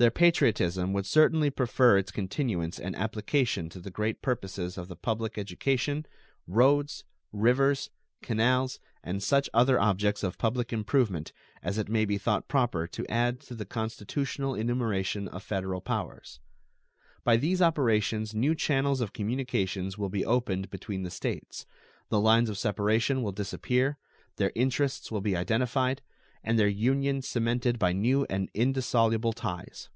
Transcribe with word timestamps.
Their 0.00 0.10
patriotism 0.10 0.94
would 0.94 1.04
certainly 1.04 1.50
prefer 1.50 1.98
its 1.98 2.10
continuance 2.10 2.78
and 2.78 2.96
application 2.96 3.68
to 3.68 3.78
the 3.80 3.90
great 3.90 4.22
purposes 4.22 4.78
of 4.78 4.88
the 4.88 4.96
public 4.96 5.36
education, 5.36 6.06
roads, 6.46 7.04
rivers, 7.32 7.90
canals, 8.22 8.80
and 9.04 9.22
such 9.22 9.50
other 9.52 9.78
objects 9.78 10.22
of 10.22 10.38
public 10.38 10.72
improvement 10.72 11.34
as 11.62 11.76
it 11.76 11.90
may 11.90 12.06
be 12.06 12.16
thought 12.16 12.48
proper 12.48 12.86
to 12.86 13.06
add 13.12 13.40
to 13.40 13.54
the 13.54 13.66
constitutional 13.66 14.54
enumeration 14.54 15.28
of 15.28 15.42
Federal 15.42 15.82
powers. 15.82 16.40
By 17.22 17.36
these 17.36 17.60
operations 17.60 18.34
new 18.34 18.54
channels 18.54 19.02
of 19.02 19.12
communications 19.12 19.98
will 19.98 20.08
be 20.08 20.24
opened 20.24 20.70
between 20.70 21.02
the 21.02 21.10
States, 21.10 21.66
the 22.08 22.20
lines 22.20 22.48
of 22.48 22.56
separation 22.56 23.22
will 23.22 23.32
disappear, 23.32 23.98
their 24.36 24.50
interests 24.54 25.12
will 25.12 25.20
be 25.20 25.36
identified, 25.36 26.00
and 26.42 26.58
their 26.58 26.66
union 26.68 27.20
cemented 27.20 27.78
by 27.78 27.92
new 27.92 28.24
and 28.30 28.48
indissoluble 28.54 29.34
ties. 29.34 29.90